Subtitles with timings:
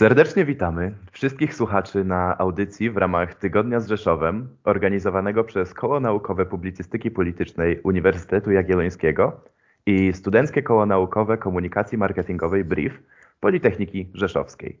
[0.00, 6.46] Serdecznie witamy wszystkich słuchaczy na audycji w ramach Tygodnia z Rzeszowem, organizowanego przez Koło Naukowe
[6.46, 9.40] Publicystyki Politycznej Uniwersytetu Jagiellońskiego
[9.86, 13.02] i Studenckie Koło Naukowe Komunikacji Marketingowej BRIEF
[13.40, 14.80] Politechniki Rzeszowskiej.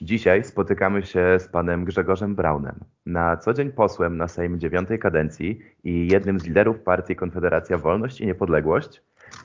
[0.00, 2.74] Dzisiaj spotykamy się z panem Grzegorzem Braunem,
[3.06, 8.20] na co dzień posłem na Sejm dziewiątej kadencji i jednym z liderów partii Konfederacja Wolność
[8.20, 9.02] i Niepodległość.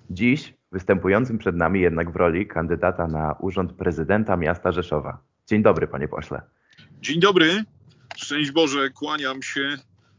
[0.09, 5.17] Dziś występującym przed nami jednak w roli kandydata na urząd prezydenta miasta Rzeszowa.
[5.47, 6.41] Dzień dobry, panie pośle.
[7.01, 7.63] Dzień dobry.
[8.17, 9.77] Szczęść Boże, kłaniam się.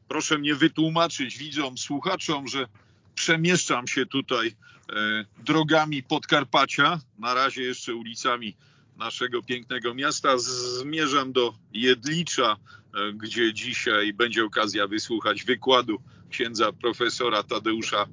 [0.08, 2.66] Proszę mnie wytłumaczyć widzom, słuchaczom, że
[3.14, 8.56] przemieszczam się tutaj e, drogami Podkarpacia, na razie jeszcze ulicami
[8.96, 10.38] naszego pięknego miasta.
[10.38, 12.56] Zmierzam do Jedlicza,
[12.94, 18.06] e, gdzie dzisiaj będzie okazja wysłuchać wykładu księdza profesora Tadeusza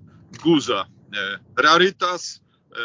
[0.44, 0.85] Guza.
[1.16, 2.76] E, rarytas, e,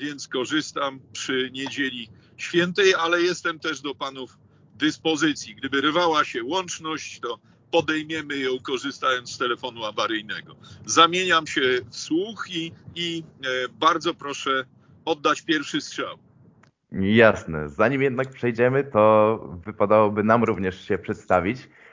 [0.00, 4.38] więc korzystam przy niedzieli świętej, ale jestem też do panów
[4.74, 5.54] dyspozycji.
[5.54, 7.38] Gdyby rywała się łączność, to
[7.70, 10.56] podejmiemy ją korzystając z telefonu awaryjnego.
[10.86, 13.24] Zamieniam się w słuch i, i
[13.80, 14.64] bardzo proszę
[15.04, 16.18] oddać pierwszy strzał.
[16.92, 17.68] Jasne.
[17.68, 21.83] Zanim jednak przejdziemy, to wypadałoby nam również się przedstawić e,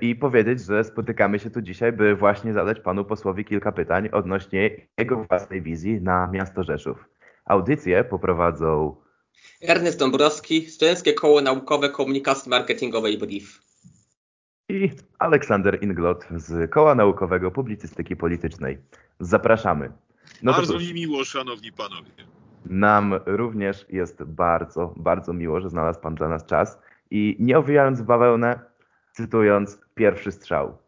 [0.00, 4.70] i powiedzieć, że spotykamy się tu dzisiaj, by właśnie zadać panu posłowi kilka pytań odnośnie
[4.98, 7.04] jego własnej wizji na miasto Rzeszów.
[7.44, 8.96] Audycję poprowadzą
[9.62, 13.68] Ernest Dąbrowski, Studenckie Koło Naukowe Komunikacji Marketingowej BRIEF
[14.68, 18.78] i Aleksander Inglot z Koła Naukowego Publicystyki Politycznej.
[19.20, 19.92] Zapraszamy.
[20.42, 22.10] No Bardzo mi miło, szanowni panowie.
[22.66, 26.78] Nam również jest bardzo, bardzo miło, że znalazł Pan dla nas czas.
[27.10, 28.60] I nie owijając w bawełnę,
[29.18, 30.78] cytując pierwszy strzał.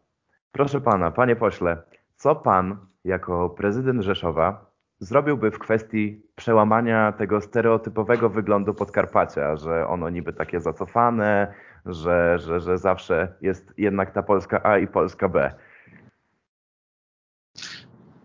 [0.51, 1.83] Proszę Pana, Panie Pośle,
[2.15, 10.09] co Pan jako prezydent Rzeszowa zrobiłby w kwestii przełamania tego stereotypowego wyglądu Podkarpacia, że ono
[10.09, 11.53] niby takie zacofane,
[11.85, 15.53] że, że, że zawsze jest jednak ta Polska A i Polska B.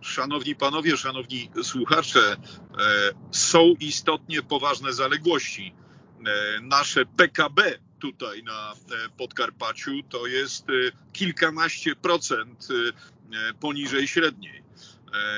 [0.00, 2.36] Szanowni panowie, szanowni słuchacze, e,
[3.30, 5.74] są istotnie poważne zaległości.
[6.26, 10.66] E, nasze PKB tutaj na e, Podkarpaciu to jest
[11.12, 12.68] kilkanaście procent
[13.60, 14.62] poniżej średniej.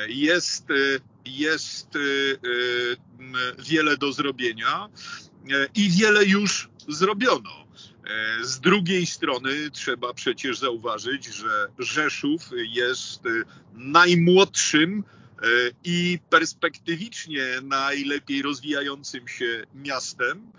[0.09, 0.67] Jest,
[1.25, 1.89] jest
[3.59, 4.89] wiele do zrobienia
[5.75, 7.69] i wiele już zrobiono.
[8.09, 13.31] E, z drugiej strony trzeba przecież zauważyć, że Rzeszów jest e,
[13.75, 15.05] najmłodszym
[15.43, 15.47] e,
[15.85, 20.53] i perspektywicznie najlepiej rozwijającym się miastem.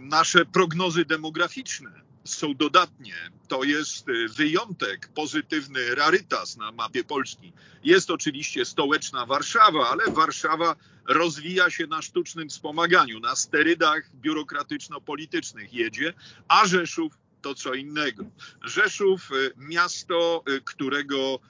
[0.00, 1.90] Nasze prognozy demograficzne
[2.24, 3.14] są dodatnie.
[3.48, 7.52] To jest wyjątek, pozytywny rarytas na mapie Polski.
[7.84, 10.76] Jest oczywiście stołeczna Warszawa, ale Warszawa
[11.06, 16.14] rozwija się na sztucznym wspomaganiu, na sterydach biurokratyczno-politycznych jedzie,
[16.48, 18.24] a Rzeszów to co innego.
[18.64, 21.40] Rzeszów, y, miasto, którego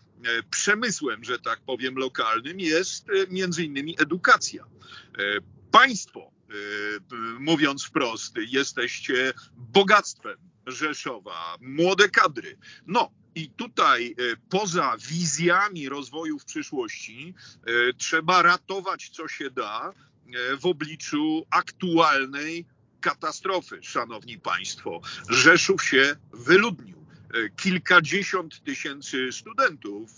[0.51, 4.65] przemysłem, że tak powiem, lokalnym jest między innymi edukacja.
[5.71, 6.31] Państwo,
[7.39, 10.37] mówiąc wprost, jesteście bogactwem
[10.67, 12.59] Rzeszowa, młode kadry.
[12.87, 17.35] No, i tutaj e, poza wizjami rozwoju w przyszłości
[17.67, 19.93] e, trzeba ratować co się da
[20.61, 22.67] w obliczu aktualnej
[23.01, 25.01] katastrofy, szanowni państwo.
[25.29, 26.99] Rzeszów się wyludnił.
[27.57, 30.11] Kilkadziesiąt tysięcy studentów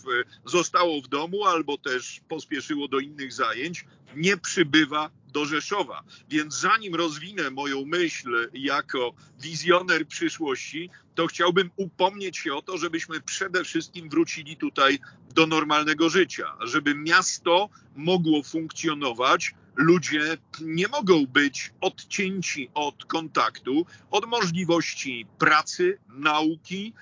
[0.45, 3.85] zostało w domu albo też pospieszyło do innych zajęć.
[4.15, 6.03] Nie przybywa do Rzeszowa.
[6.29, 13.21] Więc zanim rozwinę moją myśl jako wizjoner przyszłości, to chciałbym upomnieć się o to, żebyśmy
[13.21, 14.99] przede wszystkim wrócili tutaj
[15.33, 19.53] do normalnego życia, żeby miasto mogło funkcjonować.
[19.75, 26.93] Ludzie nie mogą być odcięci od kontaktu, od możliwości pracy, nauki,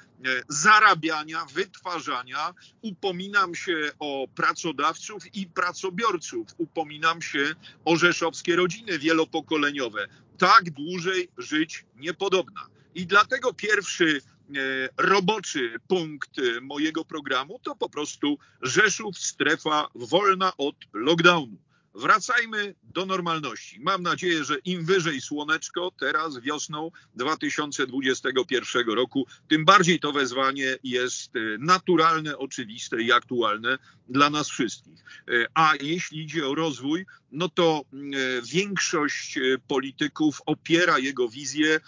[0.47, 2.53] zarabiania, wytwarzania.
[2.81, 6.47] Upominam się o pracodawców i pracobiorców.
[6.57, 10.07] Upominam się o rzeszowskie rodziny wielopokoleniowe.
[10.38, 12.68] Tak dłużej żyć niepodobna.
[12.95, 14.60] I dlatego pierwszy e,
[14.98, 16.31] roboczy punkt
[16.62, 21.57] mojego programu to po prostu Rzeszów strefa wolna od lockdownu.
[21.95, 23.80] Wracajmy do normalności.
[23.80, 31.36] Mam nadzieję, że im wyżej słoneczko teraz wiosną 2021 roku, tym bardziej to wezwanie jest
[31.36, 33.77] e, naturalne, oczywiste i aktualne
[34.09, 35.03] dla nas wszystkich.
[35.27, 37.97] E, a jeśli idzie o rozwój, no to e,
[38.41, 41.80] większość polityków opiera jego wizję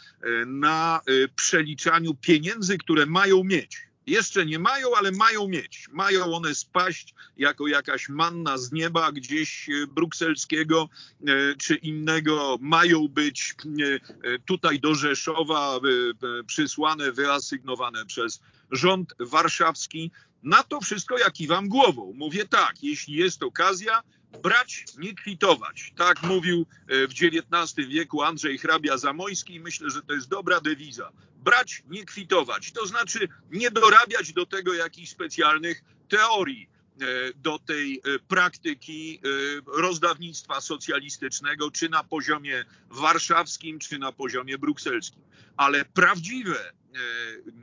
[0.47, 1.01] na
[1.35, 5.87] przeliczaniu pieniędzy, które mają mieć Jeszcze nie mają, ale mają mieć.
[5.91, 10.89] Mają one spaść jako jakaś manna z nieba gdzieś e, brukselskiego
[11.27, 12.57] e, czy innego.
[12.61, 13.55] Mają być
[14.23, 15.79] e, tutaj do Rzeszowa
[16.47, 20.11] przysłane, wyasygnowane przez rząd warszawski.
[20.43, 22.13] Na to wszystko ja kiwam głową.
[22.15, 24.03] Mówię tak, jeśli jest okazja,
[24.43, 25.93] brać, nie kwitować.
[25.97, 31.11] Tak mówił w XIX wieku Andrzej Hrabia-Zamojski i myślę, że to jest dobra dewiza
[31.43, 32.71] brać, nie kwitować.
[32.71, 36.69] To znaczy nie dorabiać do tego jakichś specjalnych teorii,
[37.01, 37.05] e,
[37.35, 45.21] do tej e, praktyki e, rozdawnictwa socjalistycznego, czy na poziomie warszawskim, czy na poziomie brukselskim.
[45.57, 46.73] Ale prawdziwe,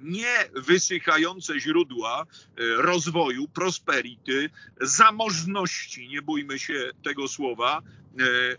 [0.02, 2.26] nie wysychające źródła
[2.76, 7.82] rozwoju, prosperity, zamożności, nie bójmy się tego słowa,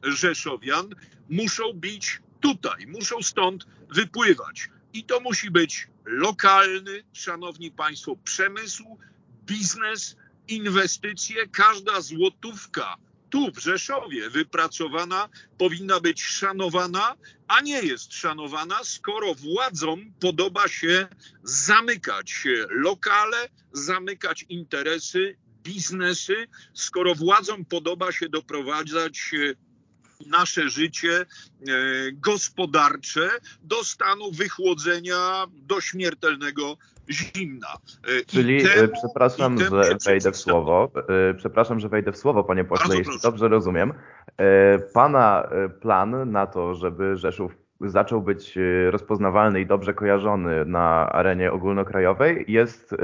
[0.04, 0.90] Rzeszowian,
[1.30, 4.70] muszą być tutaj, muszą stąd wypływać.
[4.94, 8.98] I to musi być lokalny, szanowni państwo, przemysł,
[9.46, 10.16] biznes,
[10.48, 11.48] inwestycje.
[11.48, 12.96] Każda złotówka
[13.30, 17.16] tu w Rzeszowie wypracowana powinna być szanowana,
[17.48, 21.08] a nie jest szanowana, skoro władzom podoba się
[21.44, 29.32] zamykać lokale, zamykać interesy, biznesy, skoro władzom podoba się doprowadzać
[30.28, 31.26] nasze życie e,
[32.12, 33.30] gospodarcze
[33.64, 36.78] do stanu wychłodzenia do śmiertelnego
[37.10, 37.68] zimna.
[38.08, 40.92] E, Czyli temu, przepraszam, że wejdę w słowo.
[41.30, 43.94] E, przepraszam, że wejdę w słowo, panie pośle, jeśli dobrze rozumiem.
[44.94, 45.50] Pana
[45.82, 47.52] plan na to, żeby Rzeszów
[47.82, 48.58] zaczął być
[48.90, 52.96] rozpoznawalny i dobrze kojarzony na arenie ogólnokrajowej jest,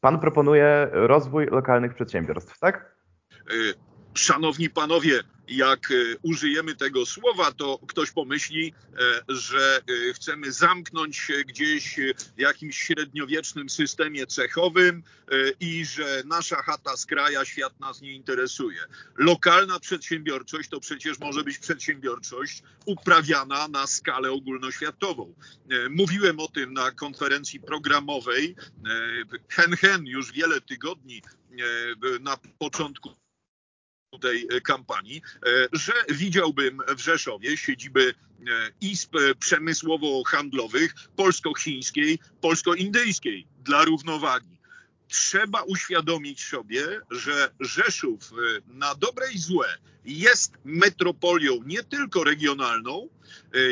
[0.00, 2.94] pan proponuje rozwój lokalnych przedsiębiorstw, tak?
[4.14, 8.72] Szanowni panowie, jak e, użyjemy tego słowa, to ktoś pomyśli,
[9.28, 11.96] e, że e, chcemy zamknąć się gdzieś
[12.36, 15.02] w jakimś średniowiecznym systemie cechowym
[15.60, 18.80] i że nasza chata z kraja, świat nas nie interesuje.
[19.16, 25.34] Lokalna przedsiębiorczość to przecież może być przedsiębiorczość uprawiana na skalę ogólnoświatową.
[25.90, 28.56] Mówiłem o tym na konferencji programowej
[29.48, 31.22] Hen Hen już wiele tygodni
[32.20, 33.10] na początku
[34.18, 43.84] tej e, kampanii, e, że widziałbym w Rzeszowie siedziby e, izb przemysłowo-handlowych polsko-chińskiej, polsko-indyjskiej dla
[43.84, 44.59] równowagi.
[45.10, 48.30] Trzeba uświadomić sobie, że Rzeszów
[48.66, 49.66] na dobre i złe
[50.04, 53.08] jest metropolią nie tylko regionalną,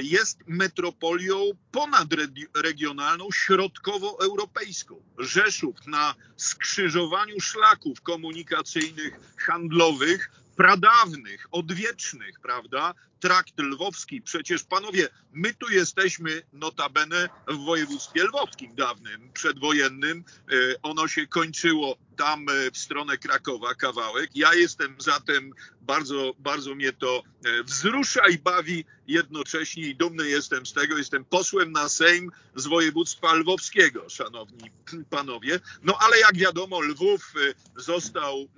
[0.03, 5.03] jest metropolią ponadregionalną, środkowoeuropejską.
[5.19, 12.95] Rzeszów na skrzyżowaniu szlaków komunikacyjnych, handlowych, pradawnych, odwiecznych, prawda?
[13.21, 14.23] Trakt lwowski.
[14.23, 20.25] Przecież panowie, my tu jesteśmy notabene w województwie lwowskim dawnym, przedwojennym.
[20.51, 24.31] E, ono się kończyło tam e, w stronę Krakowa kawałek.
[24.35, 30.67] Ja jestem zatem, bardzo, bardzo mnie to e, wzrusza i bawi jednocześnie i dumny jestem
[30.67, 30.99] z tego.
[30.99, 34.71] Jestem posłem na Sejm z województwa lwowskiego, szanowni
[35.11, 35.61] panowie.
[35.83, 37.33] No ale jak wiadomo, Lwów
[37.77, 38.49] został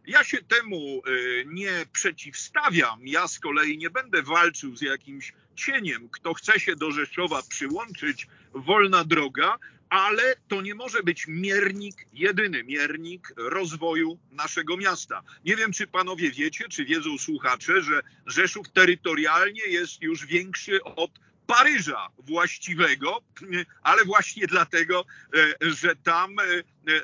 [0.08, 1.02] Ja się temu
[1.46, 3.08] nie przeciwstawiam.
[3.08, 6.10] Ja z kolei nie będę walczył z jakimś cieniem.
[6.10, 9.58] Kto chce się do Rzeszowa przyłączyć, wolna droga,
[9.90, 15.22] ale to nie może być miernik, jedyny miernik rozwoju naszego miasta.
[15.46, 21.12] Nie wiem, czy panowie wiecie, czy wiedzą słuchacze, że Rzeszów terytorialnie jest już większy od
[21.48, 23.22] Paryża właściwego,
[23.90, 26.44] ale właśnie dlatego, e, że tam, e,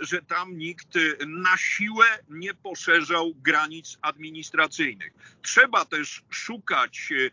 [0.01, 0.87] że tam nikt
[1.27, 5.13] na siłę nie poszerzał granic administracyjnych.
[5.41, 7.31] Trzeba też szukać e,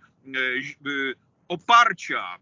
[1.48, 2.38] oparcia e,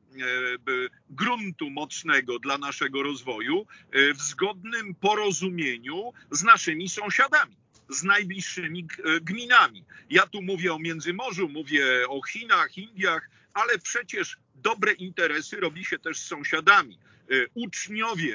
[1.10, 7.56] gruntu mocnego dla naszego rozwoju e, w zgodnym porozumieniu z naszymi sąsiadami.
[7.88, 8.86] z najbliższymi
[9.22, 9.84] gminami.
[10.10, 15.98] Ja tu mówię o Międzymorzu, mówię o Chinach, Indiach, ale przecież dobre interesy robi się
[15.98, 16.98] też z sąsiadami.
[17.30, 18.34] E, uczniowie,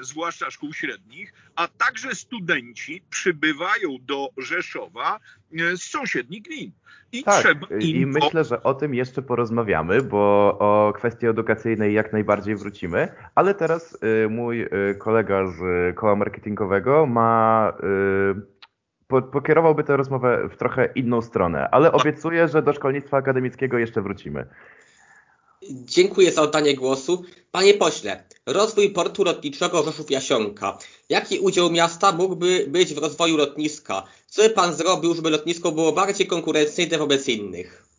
[0.00, 5.16] e, zwłaszcza szkół średnich, a także studenci przybywają do Rzeszowa
[5.52, 6.70] e, z sąsiednich gmin.
[7.12, 12.56] I, tak, i myślę, że o tym jeszcze porozmawiamy, bo o kwestii edukacyjnej jak najbardziej
[12.56, 14.68] wrócimy, ale teraz mój
[14.98, 15.60] kolega z
[15.96, 17.72] koła marketingowego ma
[19.32, 24.46] pokierowałby tę rozmowę w trochę inną stronę, ale obiecuję, że do szkolnictwa akademickiego jeszcze wrócimy.
[25.70, 27.24] Dziękuję za oddanie głosu.
[27.50, 30.78] Panie pośle, rozwój portu lotniczego Rzeszów-Jasionka.
[31.08, 34.02] Jaki udział miasta mógłby być w rozwoju lotniska?
[34.28, 37.90] Co by pan zrobił, żeby lotnisko było bardziej konkurencyjne wobec innych?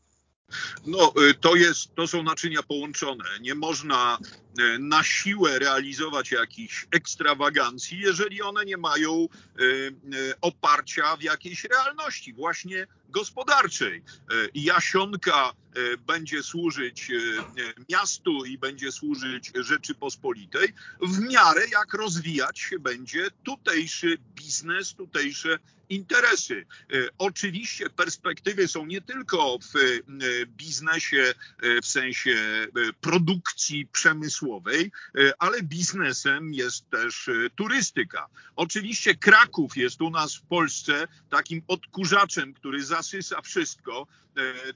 [0.85, 3.23] No, y, to, jest, to są naczynia połączone.
[3.41, 4.17] Nie można
[4.59, 9.27] y, na siłę realizować jakichś ekstrawagancji, jeżeli one nie mają
[9.59, 9.93] y,
[10.41, 14.03] oparcia w jakiejś realności, właśnie gospodarczej.
[14.53, 15.53] Jasionka
[16.07, 17.11] będzie służyć
[17.89, 25.59] miastu i będzie służyć Rzeczypospolitej w miarę jak rozwijać się będzie tutejszy biznes, tutejsze
[25.91, 26.65] interesy.
[26.93, 29.79] E, oczywiście perspektywy są nie tylko w e,
[30.45, 32.31] biznesie e, w sensie
[33.01, 34.91] produkcji przemysłowej,
[35.39, 38.27] ale biznesem jest też turystyka.
[38.55, 44.07] Oczywiście Kraków jest u nas w Polsce takim odkurzaczem, który zasysa wszystko.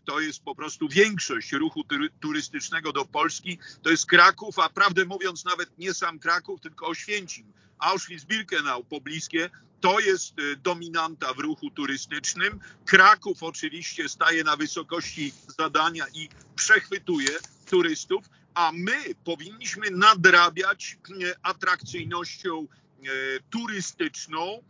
[0.05, 1.84] To jest po prostu większość ruchu
[2.20, 3.60] turystycznego do Polski.
[3.84, 7.53] To jest Kraków, a prawdę mówiąc nawet nie sam Kraków, tylko Oświęcim.
[7.79, 9.50] Auschwitz-Birkenau pobliskie
[9.82, 12.60] to jest y, dominanta w ruchu turystycznym.
[12.86, 17.29] Kraków oczywiście staje na wysokości zadania i przechwytuje
[17.70, 20.98] turystów, a my powinniśmy nadrabiać
[21.44, 22.67] atrakcyjnością
[23.05, 24.63] y, turystyczną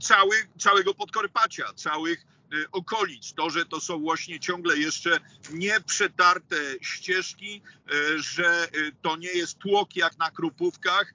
[0.00, 2.26] cały, całego Podkarpacia, całych
[2.72, 3.34] okolic.
[3.34, 5.20] To, że to są właśnie ciągle jeszcze
[5.52, 7.62] nieprzetarte ścieżki,
[8.16, 8.68] że
[9.02, 11.14] to nie jest tłok jak na Krupówkach,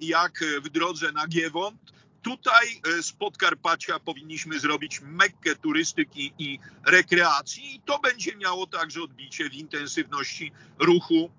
[0.00, 2.66] jak w drodze na Giewont, tutaj
[3.02, 9.54] z Podkarpacia powinniśmy zrobić mekkę turystyki i rekreacji i to będzie miało także odbicie w
[9.54, 11.30] intensywności ruchu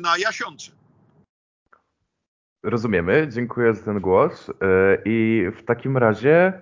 [0.00, 0.72] na Jasionce.
[2.62, 4.50] Rozumiemy, dziękuję za ten głos
[5.04, 6.52] i w takim razie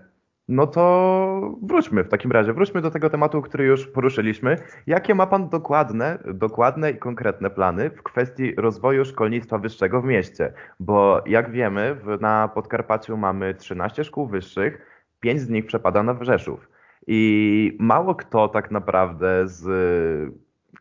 [0.48, 4.56] no to wróćmy w takim razie, wróćmy do tego tematu, który już poruszyliśmy.
[4.86, 10.52] Jakie ma Pan dokładne, dokładne i konkretne plany w kwestii rozwoju szkolnictwa wyższego w mieście?
[10.80, 14.86] Bo jak wiemy, na Podkarpaciu mamy 13 szkół wyższych,
[15.20, 16.68] 5 z nich przepada na Rzeszów.
[17.06, 19.68] I mało kto tak naprawdę z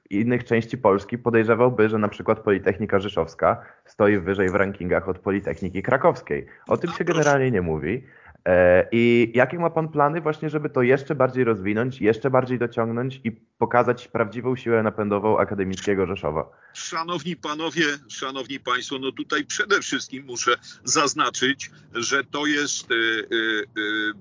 [0.10, 5.84] innych części Polski podejrzewałby, że na przykład Politechnika Rzeszowska stoi wyżej w rankingach od Politechniki
[5.84, 6.46] Krakowskiej.
[6.68, 8.04] O tym się generalnie nie mówi.
[8.48, 13.22] E, I jakie ma Pan plany właśnie, żeby to jeszcze bardziej rozwinąć, jeszcze bardziej dociągnąć
[13.24, 16.50] i pokazać prawdziwą siłę napędową akademickiego Rzeszowa?
[16.74, 23.28] Szanowni Panowie, Szanowni Państwo, no tutaj przede wszystkim muszę zaznaczyć, że to jest yy,
[23.76, 24.14] yy,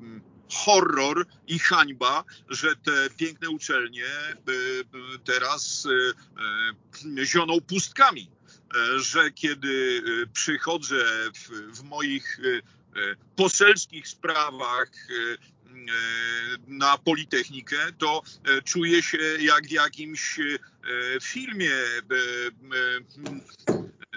[0.52, 4.04] horror i hańba, że te piękne uczelnie
[5.24, 5.88] teraz
[7.24, 8.30] zioną pustkami
[8.96, 10.02] że kiedy
[10.32, 11.04] przychodzę
[11.34, 12.75] w, w moich E,
[13.36, 15.36] poselskich sprawach e, e,
[16.66, 18.22] na Politechnikę, to
[18.64, 20.40] czuję się jak w jakimś
[21.22, 21.70] filmie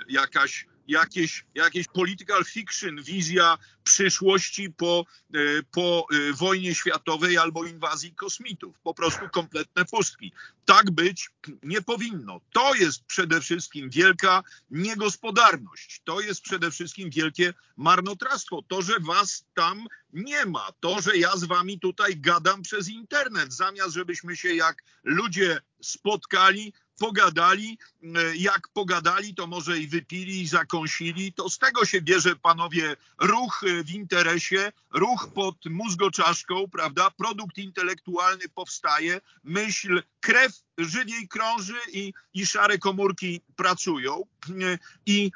[0.10, 5.38] jakaś jakieś, jakieś political fiction, wizja przyszłości po, e,
[5.72, 8.80] po e, wojnie światowej albo inwazji kosmitów.
[8.84, 10.32] Po prostu kompletne pustki.
[10.66, 11.30] Tak być
[11.64, 12.42] nie powinno.
[12.54, 16.02] To jest przede wszystkim wielka niegospodarność.
[16.04, 18.62] To jest przede wszystkim wielkie marnotrawstwo.
[18.68, 20.68] To, że was tam nie ma.
[20.80, 26.74] To, że ja z wami tutaj gadam przez internet, zamiast żebyśmy się jak ludzie spotkali,
[27.00, 32.36] pogadali, e, jak pogadali, to może i wypili i zakąsili, to z tego się bierze,
[32.36, 37.12] panowie, ruch e, w interesie, ruch pod mózgoczaszką, prawda?
[37.12, 44.24] Produkt intelektualny powstaje, myśl, krew żywiej krąży i, i szare komórki pracują.
[44.50, 45.32] E, I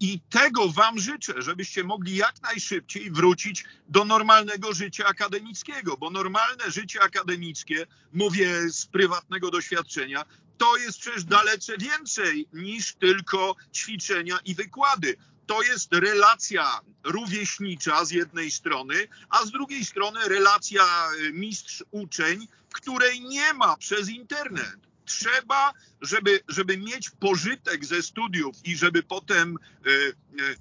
[0.00, 6.70] i tego Wam życzę, żebyście mogli jak najszybciej wrócić do normalnego życia akademickiego, bo normalne
[6.70, 10.24] życie akademickie, mówię z prywatnego doświadczenia,
[10.58, 15.16] to jest przecież dalece więcej niż tylko ćwiczenia i wykłady.
[15.46, 20.84] To jest relacja rówieśnicza z jednej strony, a z drugiej strony relacja
[21.32, 24.76] mistrz-uczeń, której nie ma przez internet.
[25.04, 30.12] Trzeba, żeby, żeby mieć pożytek ze studiów i żeby potem e, e,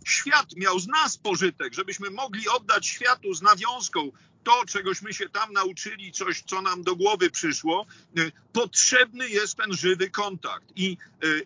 [0.06, 4.12] świat miał z nas pożytek, żebyśmy mogli oddać światu z nawiązką
[4.46, 7.86] to, czegośmy się tam nauczyli, coś, co nam do głowy przyszło,
[8.54, 10.66] potrzebny jest ten żywy kontakt.
[10.76, 10.98] I,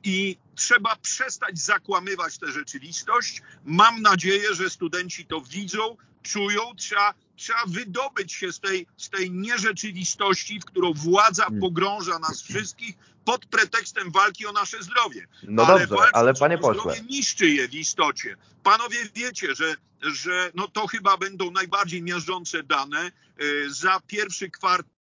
[0.03, 3.41] i trzeba przestać zakłamywać tę rzeczywistość.
[3.65, 9.31] Mam nadzieję, że studenci to widzą, czują, trzeba, trzeba wydobyć się z tej, z tej
[9.31, 11.61] nierzeczywistości, w którą władza hmm.
[11.61, 15.27] pogrąża nas wszystkich pod pretekstem walki o nasze zdrowie.
[15.43, 17.01] No ale dobrze, ale panie pośle.
[17.09, 18.35] niszczy je w istocie.
[18.63, 22.99] Panowie wiecie, że, że no to chyba będą najbardziej miażdżące dane.
[22.99, 23.11] E,
[23.69, 24.98] za pierwszy kwartał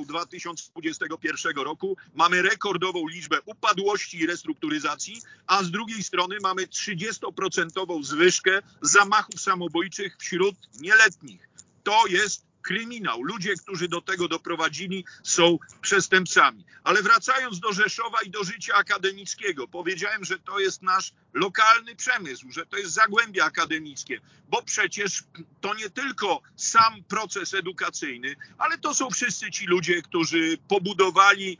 [0.00, 8.62] 2021 roku mamy rekordową liczbę upadłości i restrukturyzacji, a z drugiej strony mamy 30% zwyżkę
[8.82, 11.48] zamachów samobójczych wśród nieletnich.
[11.82, 13.22] To jest kryminał.
[13.22, 16.64] Ludzie, którzy do tego doprowadzili, są przestępcami.
[16.84, 22.50] Ale wracając do Rzeszowa i do życia akademickiego, powiedziałem, że to jest nasz lokalny przemysł,
[22.50, 25.24] że to jest zagłębie akademickie, bo przecież
[25.60, 31.58] to nie tylko sam proces edukacyjny, ale to są wszyscy ci ludzie, którzy pobudowali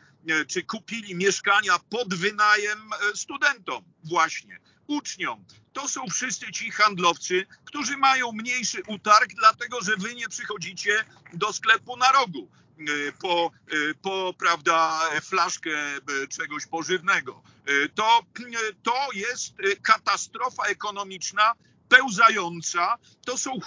[0.48, 5.44] czy kupili mieszkania pod wynajem e, studentom właśnie uczniom.
[5.72, 11.52] To są wszyscy ci handlowcy, którzy mają mniejszy utarg, dlatego że wy nie przychodzicie do
[11.52, 12.48] sklepu na rogu
[12.78, 17.42] e, po, e, po prawda, flaszkę e, czegoś pożywnego.
[17.94, 18.20] To,
[18.82, 21.52] to jest katastrofa ekonomiczna
[21.88, 22.98] pełzająca.
[23.26, 23.60] To są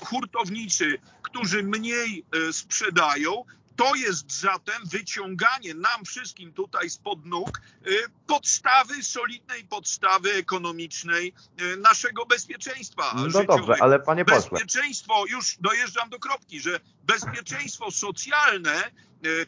[0.00, 3.44] hurtownicy, którzy mniej sprzedają,
[3.76, 11.76] to jest zatem wyciąganie nam wszystkim tutaj spod nóg y, podstawy, solidnej podstawy ekonomicznej y,
[11.76, 13.12] naszego bezpieczeństwa.
[13.14, 13.56] No życiowego.
[13.56, 14.50] dobrze, ale panie pośle.
[14.50, 18.90] Bezpieczeństwo, już dojeżdżam do kropki, że bezpieczeństwo socjalne
[19.26, 19.46] y,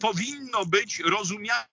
[0.00, 1.64] powinno być rozumiane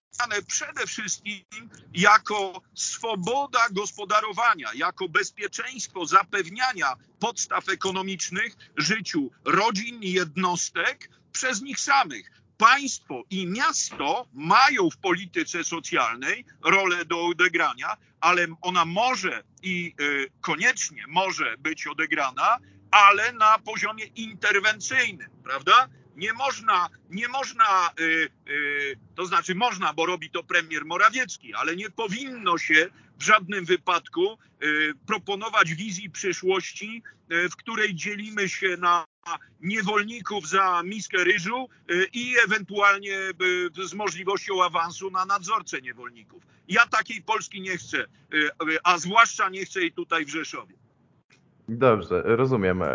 [0.48, 11.10] przede wszystkim jako swoboda gospodarowania, jako bezpieczeństwo zapewniania podstaw ekonomicznych życiu rodzin, jednostek,
[11.42, 12.32] przez nich samych.
[12.58, 20.32] Państwo i miasto mają w polityce socjalnej rolę do odegrania, ale ona może i y,
[20.42, 22.58] koniecznie może być odegrana,
[22.92, 25.88] ale na poziomie interwencyjnym, prawda?
[26.16, 31.76] Nie można, nie można, y, y, to znaczy można, bo robi to premier Morawiecki, ale
[31.76, 34.38] nie powinno się w żadnym wypadku
[35.08, 39.11] proponować wizji przyszłości, w której dzielimy się na
[39.62, 43.18] niewolników za miskę ryżu y, i ewentualnie
[43.80, 46.44] y, z możliwością awansu na nadzorcę niewolników.
[46.68, 47.98] Ja takiej Polski nie chcę,
[48.34, 48.50] y,
[48.84, 50.76] a zwłaszcza nie chcę jej tutaj w Rzeszowie.
[51.70, 52.82] Dobrze, rozumiem.
[52.82, 52.88] E,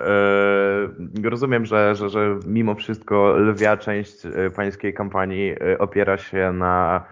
[1.24, 4.16] rozumiem, że, że, że mimo wszystko lwia część
[4.56, 7.04] pańskiej kampanii opiera się na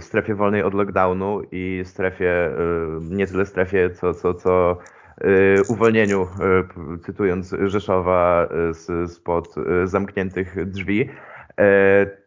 [0.00, 2.50] strefie wolnej od lockdownu i strefie,
[3.00, 4.78] nie tyle strefie, co, co, co
[5.68, 6.22] uwolnieniu,
[6.94, 8.48] y, cytując Rzeszowa,
[9.04, 11.08] y, spod zamkniętych drzwi.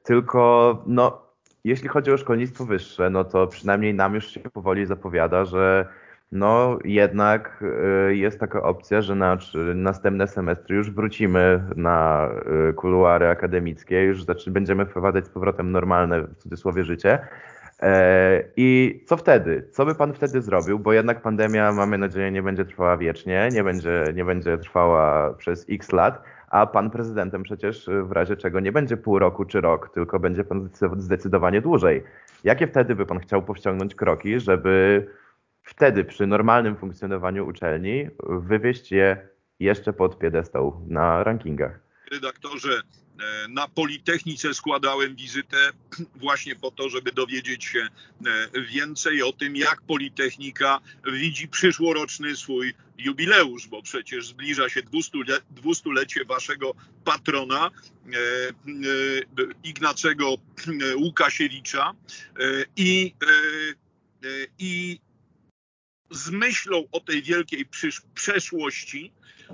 [0.04, 1.22] Tylko, no,
[1.64, 5.88] jeśli chodzi o szkolnictwo wyższe, no to przynajmniej nam już się powoli zapowiada, że
[6.32, 7.64] no jednak
[8.10, 9.38] jest taka opcja, że na
[9.76, 12.30] następne semestry już wrócimy na
[12.76, 17.20] kuluary akademickie, już będziemy wprowadzać z powrotem normalne w cudzysłowie życie.
[17.82, 19.68] E, I co wtedy?
[19.72, 20.80] Co by pan wtedy zrobił?
[20.80, 25.66] Bo jednak pandemia, mamy nadzieję, nie będzie trwała wiecznie, nie będzie, nie będzie trwała przez
[25.70, 29.90] x lat, a pan prezydentem przecież w razie czego nie będzie pół roku czy rok,
[29.94, 32.04] tylko będzie pan zdecydowanie dłużej.
[32.44, 35.06] Jakie wtedy by pan chciał powściągnąć kroki, żeby
[35.64, 39.18] wtedy przy normalnym funkcjonowaniu uczelni wywieźć je
[39.60, 41.80] jeszcze pod piedestał na rankingach?
[42.12, 42.82] Redaktorze,
[43.50, 45.58] na Politechnice składałem wizytę
[46.16, 47.80] właśnie po to, żeby dowiedzieć się
[48.26, 50.80] e, więcej o tym, jak Politechnika
[51.14, 56.74] widzi przyszłoroczny swój jubileusz, bo przecież zbliża się 200-lecie waszego
[57.06, 57.72] patrona e,
[59.64, 60.36] Ignacego
[61.04, 61.94] Łukasiewicza
[62.76, 63.14] i,
[64.60, 65.00] i
[66.28, 67.66] z myślą o tej wielkiej
[68.14, 69.12] przeszłości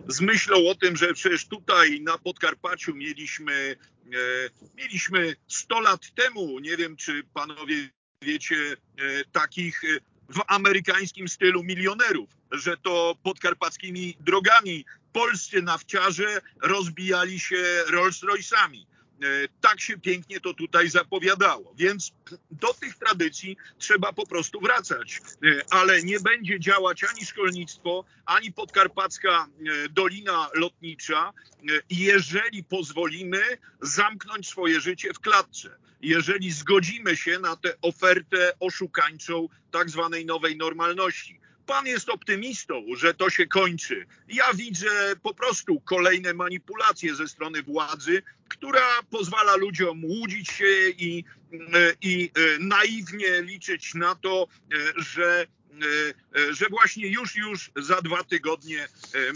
[0.07, 6.59] z myślą o tym, że przecież tutaj na Podkarpaciu mieliśmy, e, mieliśmy 100 lat temu,
[6.59, 7.89] nie wiem czy panowie
[8.21, 8.55] wiecie,
[8.97, 9.87] e, takich e,
[10.29, 18.81] w amerykańskim stylu milionerów, że to podkarpackimi drogami polscy nafciarze rozbijali się Rolls-Royce'ami.
[18.81, 18.92] E,
[19.61, 21.73] tak się pięknie to tutaj zapowiadało.
[21.77, 22.11] Więc
[22.51, 25.17] do tych tradycji trzeba po prostu wracać.
[25.17, 31.33] E, ale nie będzie działać ani szkolnictwo, ani podkarpacka e, Dolina Lotnicza,
[31.89, 33.41] jeżeli pozwolimy
[33.81, 35.69] zamknąć swoje życie w klatce.
[36.01, 41.39] Jeżeli zgodzimy się na tę ofertę oszukańczą tak zwanej nowej normalności.
[41.65, 44.05] Pan jest optymistą, że to się kończy.
[44.27, 51.23] Ja widzę po prostu kolejne manipulacje ze strony władzy, która pozwala ludziom łudzić się i,
[52.01, 54.47] i naiwnie liczyć na to,
[54.95, 55.62] że E, e,
[56.51, 58.87] że właśnie już, już za dwa tygodnie e,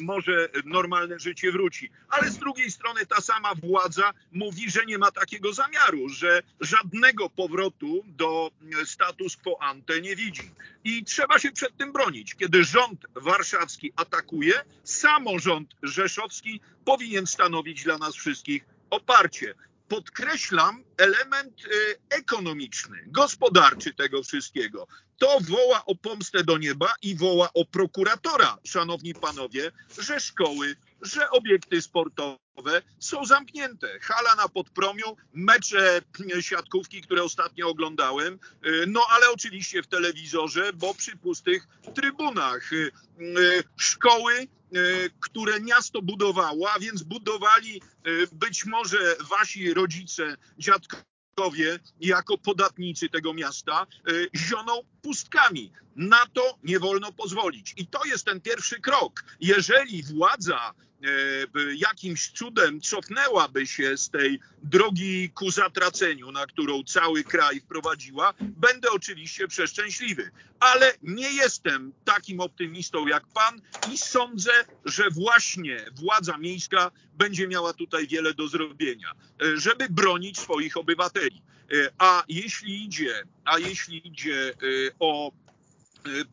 [0.01, 1.89] może normalne życie wróci.
[2.09, 7.29] Ale z drugiej strony ta sama władza mówi, że nie ma takiego zamiaru, że żadnego
[7.29, 8.51] powrotu do
[8.85, 10.51] status quo ante nie widzi.
[10.83, 12.35] I trzeba się przed tym bronić.
[12.35, 19.53] Kiedy rząd warszawski atakuje, samorząd rzeszowski powinien stanowić dla nas wszystkich oparcie
[19.87, 24.87] podkreślam element y, ekonomiczny, gospodarczy tego wszystkiego.
[25.17, 31.29] To woła o pomstę do nieba i woła o prokuratora, szanowni panowie, że szkoły, że
[31.29, 33.99] obiekty sportowe są zamknięte.
[34.01, 36.01] Hala na podpromiu, mecze
[36.41, 42.73] siatkówki, które ostatnio oglądałem, y, no ale oczywiście w telewizorze, bo przy pustych trybunach.
[42.73, 42.91] Y,
[43.77, 44.47] szkoły
[45.19, 53.33] które miasto budowało, a więc budowali e, być może wasi rodzice, dziadkowie jako podatnicy tego
[53.33, 55.71] miasta e, zioną pustkami.
[55.95, 57.73] Na to nie wolno pozwolić.
[57.77, 59.23] I to jest ten pierwszy krok.
[59.39, 60.96] Jeżeli władza E,
[61.75, 68.91] jakimś cudem cofnęłaby się z tej drogi ku zatraceniu, na którą cały kraj wprowadziła, będę
[68.91, 70.31] oczywiście przeszczęśliwy.
[70.59, 73.61] Ale nie jestem takim optymistą jak pan
[73.93, 74.51] i sądzę,
[74.85, 81.41] że właśnie władza miejska będzie miała tutaj wiele do zrobienia, e, żeby bronić swoich obywateli.
[81.71, 84.53] E, a jeśli idzie, a jeśli idzie
[84.99, 85.46] o E,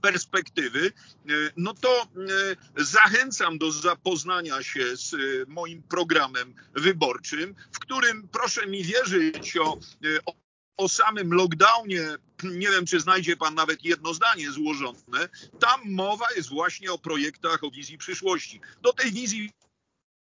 [0.00, 5.14] perspektywy, e, no to e, zachęcam do zapoznania się z
[5.48, 9.78] moim programem wyborczym, w którym proszę mi wierzyć o,
[10.26, 10.34] o
[10.76, 15.28] o samym lockdownie, nie wiem, czy znajdzie pan nawet jedno zdanie złożone,
[15.60, 18.60] tam mowa jest właśnie o projektach, o wizji przyszłości.
[18.82, 19.50] Do tej wizji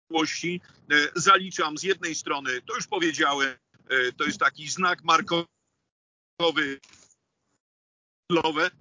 [0.07, 0.61] przyszłości
[1.15, 3.55] zaliczam z jednej strony, to już powiedziałem,
[4.17, 5.45] to jest taki znak markowy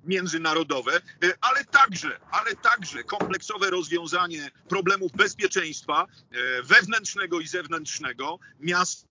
[0.04, 9.06] międzynarodowe, e, ale także, ale także kompleksowe rozwiązanie problemów bezpieczeństwa e, wewnętrznego i zewnętrznego miast.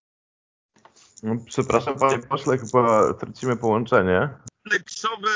[1.24, 4.30] No, przepraszam panie pośle, chyba tracimy połączenie.
[4.64, 5.32] Kompleksowe,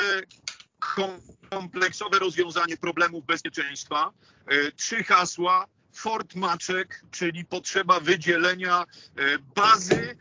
[1.50, 4.12] kompleksowe rozwiązanie problemów bezpieczeństwa.
[4.46, 5.66] E, trzy hasła.
[5.94, 8.84] Fort Maczek, czyli potrzeba wydzielenia
[9.54, 10.16] bazy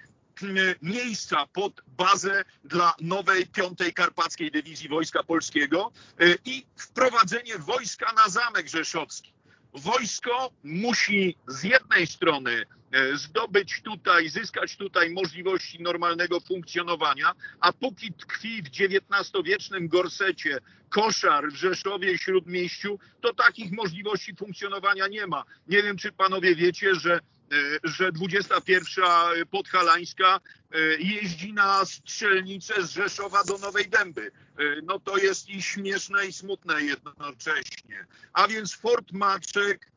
[0.82, 8.30] miejsca pod bazę dla nowej piątej Karpackiej Dywizji Wojska Polskiego e, i wprowadzenie wojska na
[8.30, 9.34] Zamek Rzeszowski.
[9.74, 18.14] Wojsko musi z jednej strony e, zdobyć tutaj, zyskać tutaj możliwości normalnego funkcjonowania, a póki
[18.14, 20.58] tkwi w XIX-wiecznym gorsecie
[20.90, 25.44] koszar w Rzeszowie Śródmieściu, to takich możliwości funkcjonowania nie ma.
[25.68, 27.41] Nie wiem, czy panowie wiecie, że E,
[27.84, 29.06] że 21
[29.52, 30.40] podhalańska
[30.72, 34.32] e, jeździ na strzelnicę z Rzeszowa do Nowej Dęby.
[34.58, 38.06] E, no to jest i śmieszne i smutne jednocześnie.
[38.34, 39.92] A więc Fort Maczek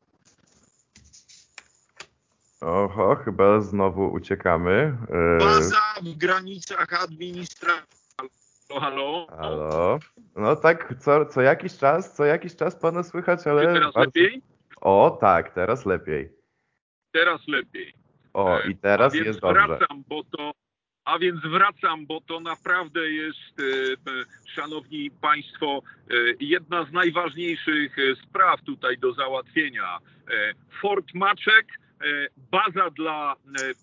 [2.60, 4.96] Oho, chyba znowu uciekamy.
[5.38, 7.84] Baza w granicach administracji.
[8.80, 9.26] Halo.
[9.38, 9.98] Halo.
[10.36, 13.66] No tak, co, co jakiś czas, co jakiś czas pana słychać, ale...
[13.66, 14.20] Czy teraz bardzo...
[14.20, 14.42] lepiej?
[14.80, 16.43] O, tak, teraz lepiej
[17.14, 17.94] teraz lepiej.
[18.32, 19.66] O, i teraz jest dobrze.
[19.66, 20.52] Wracam, bo to,
[21.04, 28.16] a więc wracam, bo to naprawdę jest, e, szanowni państwo, e, jedna z najważniejszych e,
[28.16, 29.98] spraw tutaj do załatwienia.
[30.80, 31.66] Fort Maczek,
[32.50, 33.36] baza dla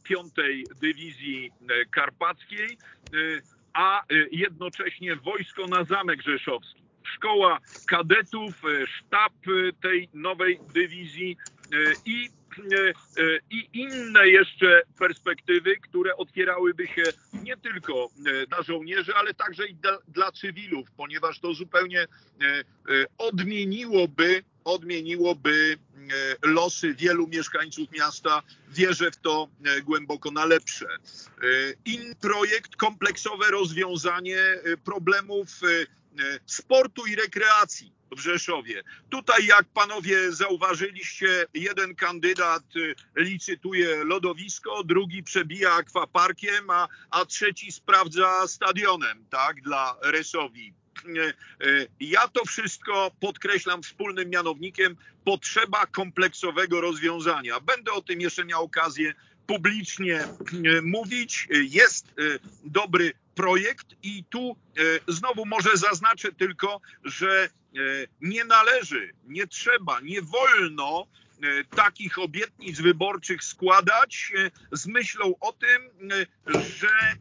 [0.03, 1.51] piątej dywizji
[1.91, 2.77] karpackiej,
[3.73, 6.83] a jednocześnie wojsko na Zamek Rzeszowski.
[7.03, 9.33] Szkoła kadetów, sztab
[9.81, 11.37] tej nowej dywizji
[12.05, 12.40] i E, e,
[13.49, 17.03] i inne jeszcze perspektywy, które otwierałyby się
[17.43, 22.07] nie tylko e, dla żołnierzy, ale także i dla, dla cywilów, ponieważ to zupełnie
[23.17, 25.77] odmieniłoby, odmieniłoby
[26.43, 28.41] losy wielu mieszkańców miasta.
[28.69, 29.47] Wierzę w to
[29.83, 30.85] głęboko na lepsze.
[31.85, 34.37] In projekt, kompleksowe rozwiązanie
[34.83, 35.47] problemów
[36.45, 38.83] sportu i rekreacji w Rzeszowie.
[39.09, 47.71] Tutaj, jak panowie zauważyliście, jeden kandydat y, licytuje lodowisko, drugi przebija akwaparkiem, a, a trzeci
[47.71, 50.73] sprawdza stadionem, tak, dla Resowi.
[51.05, 54.95] Y, ja to wszystko podkreślam wspólnym mianownikiem
[55.25, 57.59] potrzeba kompleksowego rozwiązania.
[57.59, 59.13] Będę o tym jeszcze miał okazję
[59.47, 60.27] publicznie
[60.83, 61.47] mówić.
[61.51, 62.13] Jest
[62.63, 64.55] dobry projekt i tu
[65.07, 67.49] znowu może zaznaczę tylko, że
[68.21, 71.07] nie należy, nie trzeba, nie wolno
[71.75, 74.33] takich obietnic wyborczych składać
[74.71, 75.89] z myślą o tym,
[76.47, 77.15] że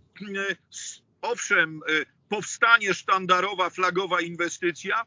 [1.23, 1.81] owszem,
[2.29, 5.05] powstanie sztandarowa, flagowa inwestycja,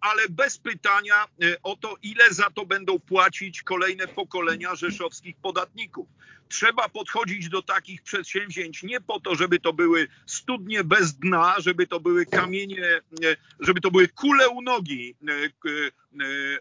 [0.00, 1.14] ale bez pytania
[1.62, 6.08] o to, ile za to będą płacić kolejne pokolenia rzeszowskich podatników.
[6.48, 11.86] Trzeba podchodzić do takich przedsięwzięć nie po to, żeby to były studnie bez dna, żeby
[11.86, 12.84] to były kamienie,
[13.24, 15.48] e, żeby to były kule u nogi e, e,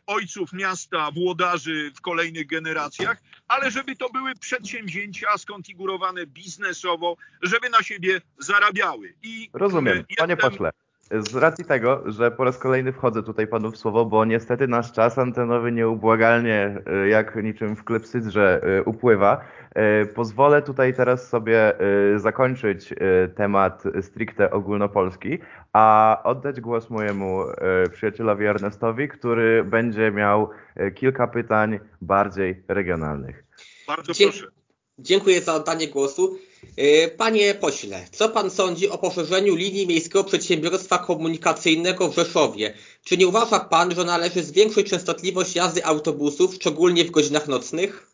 [0.07, 7.83] ojców miasta, włodarzy w kolejnych generacjach, ale żeby to były przedsięwzięcia skonfigurowane biznesowo, żeby na
[7.83, 9.13] siebie zarabiały.
[9.23, 10.71] I Rozumiem, panie pośle.
[11.11, 14.91] Z racji tego, że po raz kolejny wchodzę tutaj panu w słowo, bo niestety nasz
[14.91, 19.41] czas antenowy nieubłagalnie, jak niczym w klepsydrze, upływa,
[19.75, 22.95] E, pozwolę tutaj teraz sobie e, zakończyć e,
[23.27, 25.37] temat stricte ogólnopolski,
[25.73, 27.43] a oddać głos mojemu
[27.91, 30.49] przyjacielowi Ernestowi, który będzie miał
[30.95, 33.43] kilka pytań bardziej regionalnych.
[33.87, 34.47] Bardzo proszę.
[34.99, 36.37] Dziękuję za oddanie głosu.
[37.17, 42.73] Panie pośle, co pan sądzi o poszerzeniu linii Miejskiego Przedsiębiorstwa Komunikacyjnego w Rzeszowie?
[43.03, 48.07] Czy nie uważa pan, że należy zwiększyć częstotliwość jazdy autobusów, szczególnie w godzinach nocnych?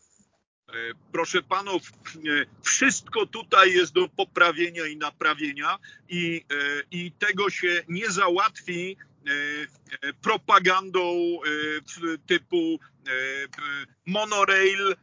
[0.69, 0.73] E,
[1.11, 1.81] proszę panów,
[2.15, 2.19] e,
[2.61, 5.77] wszystko tutaj jest do poprawienia i naprawienia
[6.09, 8.97] i, e, i tego się nie załatwi
[10.21, 11.37] propagandą
[12.27, 12.79] typu
[14.05, 14.95] monorail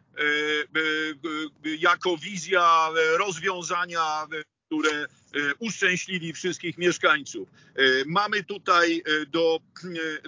[1.65, 4.27] jako wizja rozwiązania,
[4.69, 7.49] które E, uszczęśliwi wszystkich mieszkańców.
[7.49, 9.61] E, mamy tutaj e, do,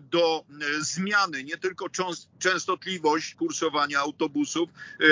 [0.03, 0.45] do
[0.81, 1.87] zmiany nie tylko
[2.39, 4.71] częstotliwość kursowania autobusów,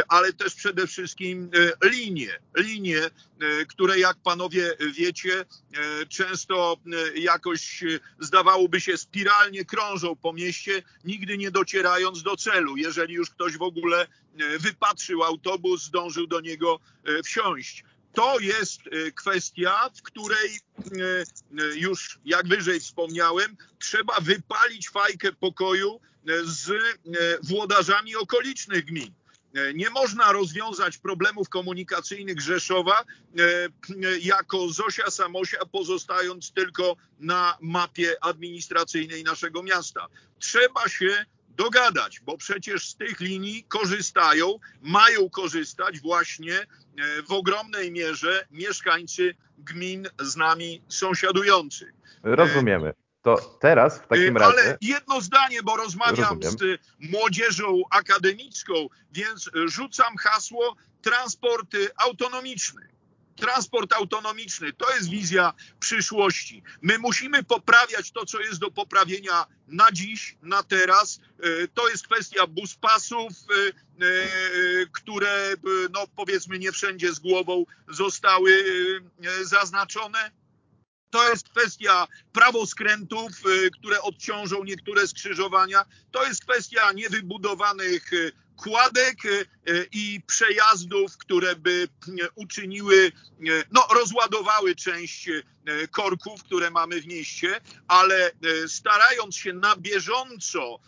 [0.09, 1.51] ale też przede wszystkim
[1.83, 2.39] linie.
[2.57, 3.01] Linie,
[3.69, 5.45] które jak panowie wiecie,
[6.09, 6.77] często
[7.15, 7.85] jakoś
[8.21, 12.77] zdawałoby się spiralnie krążą po mieście, nigdy nie docierając do celu.
[12.77, 14.07] Jeżeli już ktoś w ogóle
[14.61, 16.81] wypatrzył autobus, zdążył do niego
[17.25, 17.85] wsiąść
[18.19, 20.59] to jest e, kwestia, w której e,
[21.63, 26.01] e, już, jak wyżej wspomniałem, trzeba wypalić fajkę pokoju
[26.45, 26.71] z
[27.43, 29.13] włodarzami okolicznych gmin.
[29.75, 33.05] Nie można rozwiązać problemów komunikacyjnych Rzeszowa
[34.21, 40.07] jako Zosia Samosia, pozostając tylko na mapie administracyjnej naszego miasta.
[40.39, 41.25] Trzeba się
[41.59, 46.67] dogadać, bo przecież z tych linii korzystają, mają korzystać właśnie
[46.99, 51.93] E, w ogromnej mierze mieszkańcy gmin z nami sąsiadujących.
[52.23, 52.93] Rozumiemy.
[53.23, 54.59] To teraz w takim e, razie.
[54.59, 56.79] Ale jedno zdanie, bo rozmawiam Rozumiem.
[57.01, 58.75] z młodzieżą akademicką,
[59.13, 62.89] więc rzucam hasło transport autonomiczny
[63.39, 64.73] transport autonomiczny.
[64.73, 66.63] To jest wizja przyszłości.
[66.83, 71.21] My musimy poprawiać to, co jest do poprawienia na dziś, na teraz.
[71.41, 74.17] E, to jest kwestia buspasów, e, e,
[74.93, 75.55] które,
[75.91, 78.65] no powiedzmy, nie wszędzie z głową zostały
[79.43, 80.31] zaznaczone.
[81.11, 83.33] To jest kwestia prawoskrętów,
[83.73, 85.85] które odciążą niektóre skrzyżowania.
[86.11, 88.11] To jest kwestia niewybudowanych
[88.59, 93.13] kładek e, e, i przejazdów, które by e, uczyniły,
[93.73, 95.31] no rozładowały część
[95.91, 98.31] korków, które mamy w mieście, ale
[98.67, 100.79] starając się na bieżąco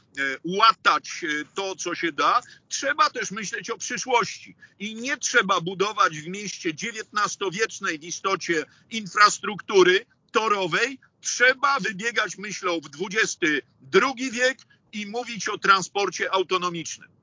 [0.45, 4.57] łatać to, co się da, trzeba też myśleć o przyszłości.
[4.79, 13.15] I nie trzeba budować w mieście XIX-wiecznej w istocie infrastruktury torowej, trzeba wybiegać myślą w
[13.15, 14.59] XXI wiek
[14.93, 17.20] i mówić o transporcie autonomicznym.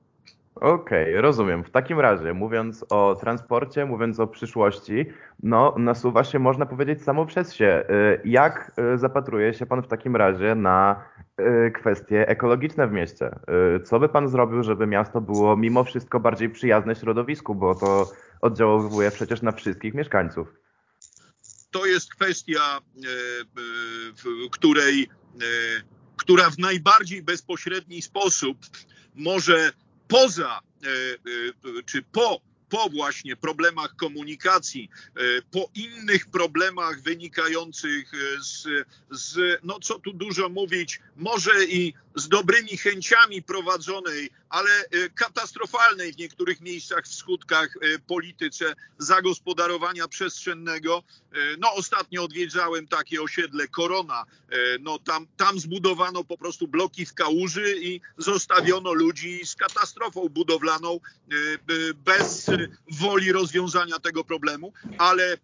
[0.62, 1.63] Okej, okay, rozumiem.
[1.63, 5.06] W takim razie, mówiąc o transporcie, mówiąc o przyszłości,
[5.43, 7.84] no nasuwa się, można powiedzieć, samo przez się.
[7.89, 11.04] Y, jak y, zapatruje się Pan w takim razie na
[11.39, 13.30] y, kwestie ekologiczne w mieście?
[13.86, 19.12] Co by Pan zrobił, żeby miasto było mimo wszystko bardziej przyjazne środowisku, bo to oddziałuje
[19.12, 20.48] przecież na wszystkich mieszkańców?
[21.72, 22.80] To jest kwestia,
[24.15, 25.10] w której,
[26.17, 28.58] która w najbardziej bezpośredni sposób
[29.15, 29.72] może
[30.08, 35.20] poza e, e, czy po po właśnie problemach komunikacji, e,
[35.52, 38.67] po innych problemach wynikających z,
[39.12, 46.13] z, no co tu dużo mówić, może i z dobrymi chęciami prowadzonej, ale e, katastrofalnej
[46.13, 51.03] w niektórych miejscach w skutkach e, polityce zagospodarowania przestrzennego.
[51.60, 54.25] No ostatnio odwiedzałem takie osiedle Korona.
[54.80, 60.99] No tam, tam zbudowano po prostu bloki w kałuży i zostawiono ludzi z katastrofą budowlaną
[61.95, 62.45] bez
[62.91, 64.73] woli rozwiązania tego problemu.
[64.97, 65.38] Ale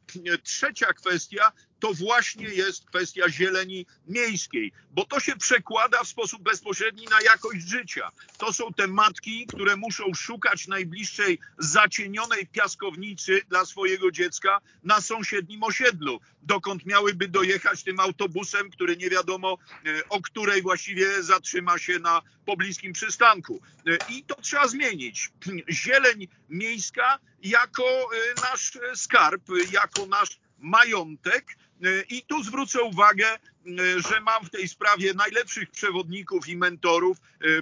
[0.44, 1.52] trzecia kwestia
[1.84, 7.68] to właśnie jest kwestia zieleni miejskiej, bo to się przekłada w sposób bezpośredni na jakość
[7.68, 8.12] życia.
[8.38, 15.64] To są te matki, które muszą szukać najbliższej zacienionej piaskownicy dla swojego dziecka na sąsiednim
[15.64, 22.00] osiedlu, dokąd miałyby dojechać tym autobusem, który nie wiadomo e, o której właściwie zatrzyma się
[22.00, 23.62] na pobliskim przystanku.
[23.88, 25.30] E, I to trzeba zmienić.
[25.70, 29.42] Zieleń miejska jako e, nasz skarb,
[29.72, 31.56] jako nasz majątek.
[32.10, 33.38] I tu zwrócę uwagę,
[33.98, 37.18] że mam w tej sprawie najlepszych przewodników i mentorów.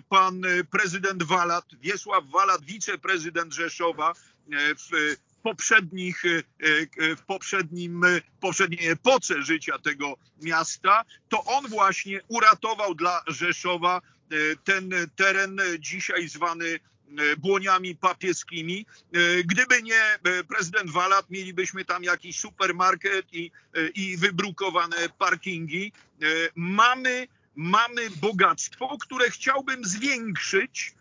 [0.09, 4.13] Pan prezydent Walat, Wiesław Walat, wiceprezydent Rzeszowa
[4.89, 6.23] w poprzednich,
[7.17, 8.05] w poprzednim,
[8.39, 14.01] poprzedniej epoce życia tego miasta, to on właśnie uratował dla Rzeszowa
[14.63, 16.79] ten teren dzisiaj zwany
[17.37, 18.85] błoniami papieskimi.
[19.13, 23.51] E, gdyby nie e, prezydent Walat, mielibyśmy tam jakiś supermarket i,
[23.95, 25.91] i wybrukowane parkingi.
[26.55, 30.93] Mamy, mamy bogactwo, które chciałbym zwiększyć.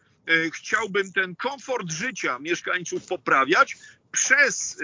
[0.53, 3.77] Chciałbym ten komfort życia mieszkańców poprawiać
[4.13, 4.79] przez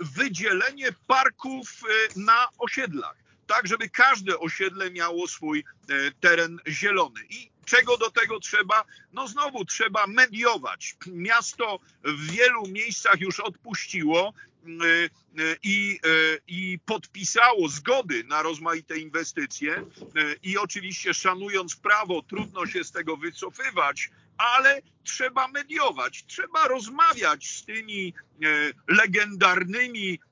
[0.00, 1.82] wydzielenie parków
[2.16, 5.64] na osiedlach tak żeby każde osiedle miało swój
[6.20, 7.20] teren zielony.
[7.30, 8.84] I Czego do tego trzeba?
[9.12, 10.96] No znowu trzeba mediować.
[11.06, 14.32] Miasto w wielu miejscach już odpuściło
[14.66, 19.84] y, y, i, y, i podpisało zgody na rozmaite inwestycje
[20.42, 27.64] i oczywiście szanując prawo trudno się z tego wycofywać, ale trzeba mediować, trzeba rozmawiać z
[27.64, 28.14] tymi
[28.88, 30.25] legendarnymi E,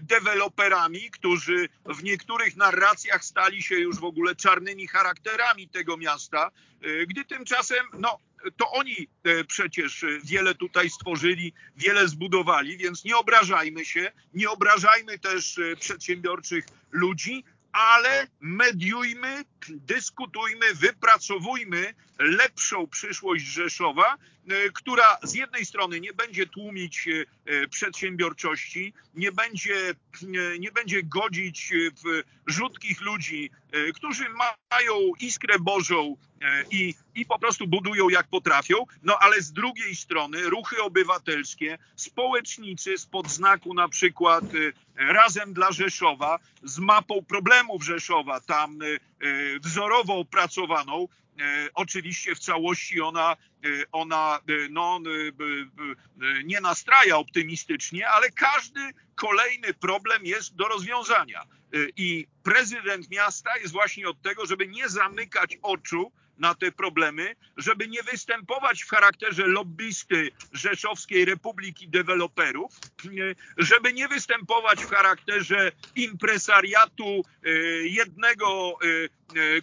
[0.00, 6.50] deweloperami, którzy w niektórych narracjach stali się już w ogóle czarnymi charakterami tego miasta,
[6.82, 8.18] e, gdy tymczasem, no,
[8.56, 15.18] to oni e, przecież wiele tutaj stworzyli, wiele zbudowali, więc nie obrażajmy się, nie obrażajmy
[15.18, 24.18] też przedsiębiorczych ludzi, ale mediujmy, dyskutujmy, wypracowujmy lepszą przyszłość Rzeszowa, e,
[24.74, 31.72] która z jednej strony nie będzie tłumić e, przedsiębiorczości, nie będzie, e, nie będzie godzić
[32.04, 33.50] w rzutkich ludzi,
[33.94, 36.16] którzy mają iskrę Bożą
[36.70, 42.98] i, i po prostu budują jak potrafią, no ale z drugiej strony ruchy obywatelskie, społecznicy
[42.98, 44.44] spod znaku na przykład
[44.96, 48.78] Razem dla Rzeszowa z mapą problemów Rzeszowa, tam
[49.60, 51.08] wzorowo opracowaną,
[51.40, 53.36] E, oczywiście w całości ona, e,
[53.92, 55.00] ona e, no,
[56.44, 58.80] nie nastraja optymistycznie, ale każdy
[59.14, 61.44] kolejny problem jest do rozwiązania.
[61.96, 67.88] I prezydent miasta jest właśnie od tego, żeby nie zamykać oczu na te problemy, żeby
[67.88, 72.72] nie występować w charakterze lobbysty Rzeszowskiej Republiki Deweloperów,
[73.56, 77.50] żeby nie występować w charakterze impresariatu e,
[77.82, 78.78] jednego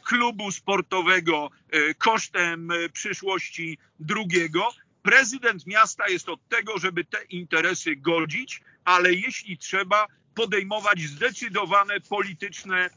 [0.03, 1.49] klubu sportowego
[1.97, 4.69] kosztem przyszłości drugiego.
[5.03, 12.89] Prezydent miasta jest od tego, żeby te interesy godzić, ale jeśli trzeba, podejmować zdecydowane polityczne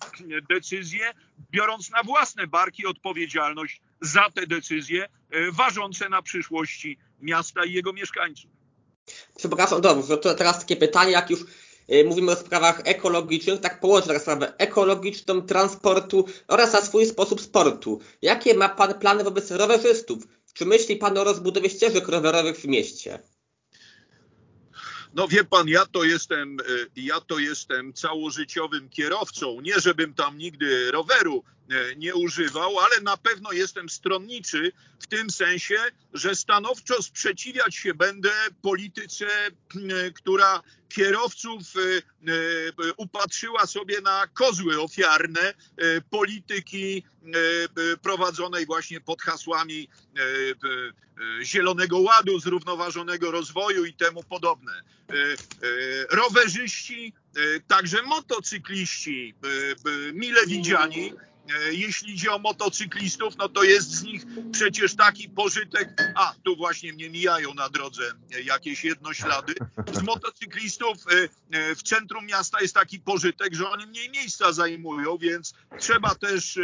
[0.48, 1.14] decyzje,
[1.50, 7.92] biorąc na własne barki odpowiedzialność za te decyzje e, ważące na przyszłości miasta i jego
[7.92, 8.50] mieszkańców.
[9.36, 11.40] Przepraszam, dobrze, to teraz takie pytanie, jak już
[11.88, 17.40] e, mówimy o sprawach ekologicznych, tak połączę teraz sprawę ekologiczną, transportu oraz na swój sposób
[17.40, 18.00] sportu.
[18.22, 20.18] Jakie ma Pan plany wobec rowerzystów?
[20.54, 23.18] Czy myśli Pan o rozbudowie ścieżek rowerowych w mieście?
[25.14, 29.60] No wie pan, ja to jestem, e, ja to jestem całożyciowym kierowcą.
[29.60, 31.44] Nie, żebym tam nigdy roweru
[31.96, 35.76] nie używał, ale na pewno jestem stronniczy w tym sensie,
[36.14, 38.30] że stanowczo sprzeciwiać się będę
[38.62, 39.26] polityce,
[40.14, 41.62] która kierowców
[42.96, 45.54] upatrzyła sobie na kozły ofiarne
[46.10, 47.04] polityki
[48.02, 49.88] prowadzonej właśnie pod hasłami
[51.42, 54.82] Zielonego Ładu, zrównoważonego rozwoju i temu podobne.
[56.10, 57.12] Rowerzyści,
[57.66, 59.34] także motocykliści,
[60.12, 61.29] mile widziani, E,
[61.72, 66.12] jeśli idzie o motocyklistów, no to jest z nich przecież taki pożytek.
[66.14, 68.02] A, tu właśnie mnie mijają na drodze
[68.44, 69.54] jakieś jednoślady.
[69.92, 75.18] Z motocyklistów e, e, w centrum miasta jest taki pożytek, że oni mniej miejsca zajmują,
[75.18, 76.58] więc trzeba też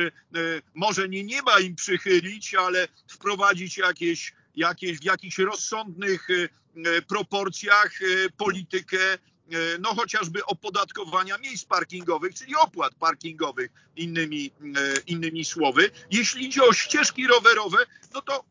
[0.74, 6.28] może nie nieba im przychylić, ale wprowadzić jakieś, jakieś w jakichś rozsądnych
[7.08, 7.92] proporcjach
[8.36, 9.18] politykę
[9.80, 14.50] no chociażby opodatkowania miejsc parkingowych, czyli opłat parkingowych, innymi,
[15.06, 15.90] innymi słowy.
[16.10, 17.78] Jeśli idzie o ścieżki rowerowe,
[18.14, 18.44] no to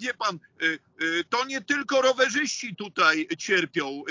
[0.00, 0.38] wie pan,
[1.28, 4.02] to nie tylko rowerzyści tutaj cierpią.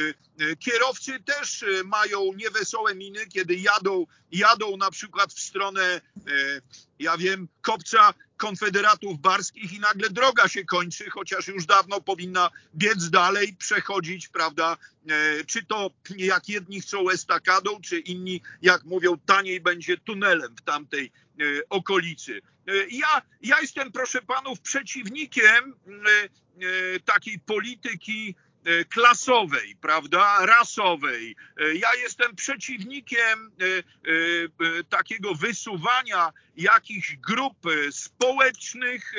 [0.59, 6.01] Kierowcy też mają niewesołe miny, kiedy jadą, jadą na przykład w stronę,
[6.99, 13.09] ja wiem, kopca konfederatów barskich i nagle droga się kończy, chociaż już dawno powinna biec
[13.09, 14.77] dalej, przechodzić, prawda,
[15.09, 20.61] e, czy to jak jedni chcą estakadą, czy inni, jak mówią, taniej będzie tunelem w
[20.61, 21.05] tamtej
[21.39, 22.41] e, okolicy.
[22.67, 25.75] E, ja, ja jestem, proszę panów, przeciwnikiem
[27.05, 28.48] takiej polityki E,
[28.89, 31.35] klasowej, prawda, rasowej.
[31.57, 37.57] E, ja jestem przeciwnikiem e, takiego wysuwania jakichś grup
[37.91, 39.13] społecznych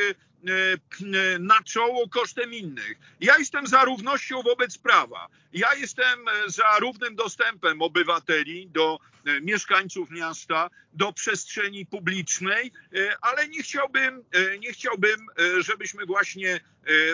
[1.40, 2.98] na czoło kosztem innych.
[3.20, 5.28] Ja jestem za równością wobec prawa.
[5.52, 8.98] Ja jestem za równym dostępem obywateli do
[9.42, 12.72] mieszkańców miasta, do przestrzeni publicznej,
[13.20, 14.24] ale nie chciałbym,
[14.60, 15.26] nie chciałbym,
[15.58, 16.60] żebyśmy właśnie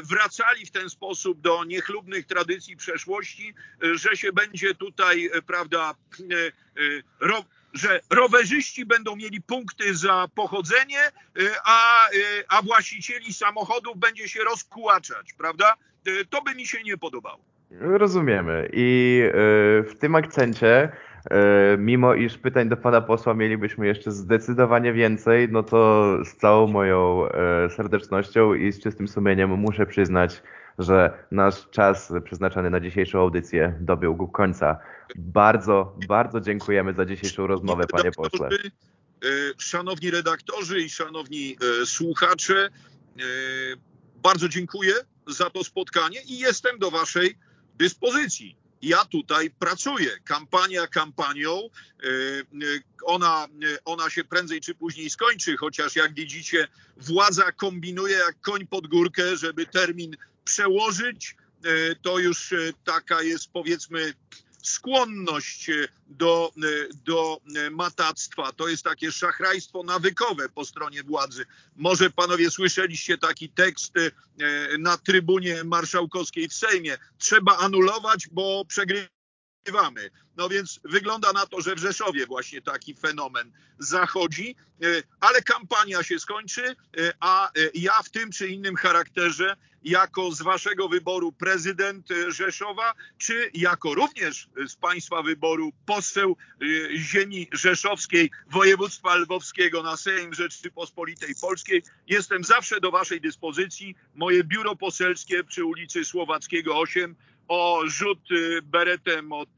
[0.03, 5.95] wracali w ten sposób do niechlubnych tradycji przeszłości, że się będzie tutaj, prawda,
[7.77, 10.99] że rowerzyści będą mieli punkty za pochodzenie,
[11.65, 12.09] a,
[12.49, 15.75] a właścicieli samochodów będzie się rozkłaczać, prawda?
[16.31, 17.39] To by mi się nie podobało.
[17.81, 18.69] Rozumiemy.
[18.73, 19.23] I
[19.89, 20.93] w tym akcencie
[21.79, 27.29] mimo iż pytań do pana posła mielibyśmy jeszcze zdecydowanie więcej, no to z całą moją
[27.77, 30.43] serdecznością i z czystym sumieniem muszę przyznać,
[30.79, 34.79] że nasz czas przeznaczony na dzisiejszą audycję dobiegł końca.
[35.17, 38.49] Bardzo, bardzo dziękujemy za dzisiejszą rozmowę, panie pośle.
[38.49, 42.69] E, szanowni redaktorzy i szanowni słuchacze,
[44.23, 44.95] bardzo dziękuję
[45.27, 47.39] za to spotkanie i jestem do waszej
[47.75, 50.11] dyspozycji ja tutaj pracuję.
[50.25, 56.69] Kampania kampanią, e, e, ona, e, ona się prędzej czy później skończy, chociaż jak widzicie,
[56.97, 60.17] władza kombinuje jak koń pod górkę, żeby termin
[60.47, 61.37] przełożyć.
[62.03, 64.15] To już taka jest powiedzmy
[64.67, 68.53] skłonność e, do, e, do e, matactwa.
[68.53, 71.47] To jest takie szachrajstwo nawykowe po stronie władzy.
[71.77, 73.93] Może panowie słyszeliście taki tekst
[74.79, 76.99] na trybunie marszałkowskiej w Sejmie.
[77.19, 79.16] Trzeba anulować, bo przegrywamy.
[80.37, 84.57] No więc wygląda na to, że w Rzeszowie właśnie taki fenomen zachodzi,
[85.21, 86.77] ale kampania się skończy,
[87.21, 89.57] a ja w tym czy innym charakterze
[89.87, 96.97] jako z waszego wyboru prezydent e, Rzeszowa, czy jako również z państwa wyboru poseł e,
[96.97, 101.83] ziemi rzeszowskiej, województwa lwowskiego na Sejm Rzeczypospolitej Polskiej.
[102.07, 103.95] Jestem zawsze do waszej dyspozycji.
[104.15, 107.17] Moje biuro poselskie przy ulicy Słowackiego 8
[107.49, 109.49] o rzut e, beretem od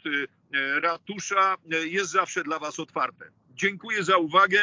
[0.82, 3.24] ratusza jest zawsze dla was otwarte.
[3.54, 4.58] Dziękuję za uwagę.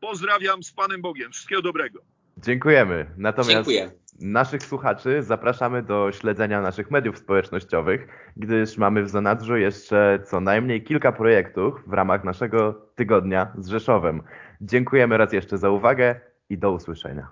[0.00, 1.32] Pozdrawiam z Panem Bogiem.
[1.32, 2.00] Wszystkiego dobrego.
[2.38, 3.06] Dziękujemy.
[3.16, 3.90] Natomiast Dziękuję.
[4.20, 10.84] naszych słuchaczy zapraszamy do śledzenia naszych mediów społecznościowych, gdyż mamy w zanadrzu jeszcze co najmniej
[10.84, 14.22] kilka projektów w ramach naszego tygodnia z Rzeszowem.
[14.60, 16.20] Dziękujemy raz jeszcze za uwagę
[16.50, 17.28] i do usłyszenia.